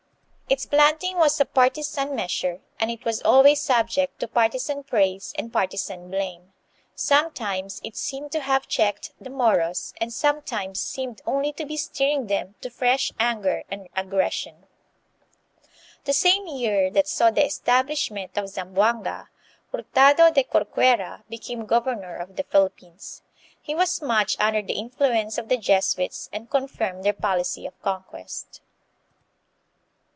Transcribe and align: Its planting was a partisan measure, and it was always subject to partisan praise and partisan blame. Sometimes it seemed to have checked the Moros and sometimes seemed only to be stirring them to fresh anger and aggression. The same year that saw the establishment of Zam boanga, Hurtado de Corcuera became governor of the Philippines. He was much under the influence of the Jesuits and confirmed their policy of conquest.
Its 0.51 0.65
planting 0.65 1.15
was 1.17 1.39
a 1.39 1.45
partisan 1.45 2.13
measure, 2.13 2.59
and 2.77 2.91
it 2.91 3.05
was 3.05 3.21
always 3.21 3.61
subject 3.61 4.19
to 4.19 4.27
partisan 4.27 4.83
praise 4.83 5.33
and 5.37 5.53
partisan 5.53 6.09
blame. 6.11 6.51
Sometimes 6.93 7.79
it 7.85 7.95
seemed 7.95 8.33
to 8.33 8.41
have 8.41 8.67
checked 8.67 9.13
the 9.17 9.29
Moros 9.29 9.93
and 10.01 10.11
sometimes 10.11 10.77
seemed 10.81 11.21
only 11.25 11.53
to 11.53 11.65
be 11.65 11.77
stirring 11.77 12.27
them 12.27 12.55
to 12.59 12.69
fresh 12.69 13.13
anger 13.17 13.63
and 13.71 13.87
aggression. 13.95 14.65
The 16.03 16.11
same 16.11 16.45
year 16.47 16.91
that 16.91 17.07
saw 17.07 17.31
the 17.31 17.45
establishment 17.45 18.37
of 18.37 18.49
Zam 18.49 18.73
boanga, 18.73 19.29
Hurtado 19.71 20.31
de 20.31 20.43
Corcuera 20.43 21.23
became 21.29 21.65
governor 21.65 22.17
of 22.17 22.35
the 22.35 22.43
Philippines. 22.43 23.21
He 23.61 23.73
was 23.73 24.01
much 24.01 24.37
under 24.37 24.61
the 24.61 24.73
influence 24.77 25.37
of 25.37 25.47
the 25.47 25.55
Jesuits 25.55 26.29
and 26.33 26.49
confirmed 26.49 27.05
their 27.05 27.13
policy 27.13 27.65
of 27.65 27.81
conquest. 27.81 28.59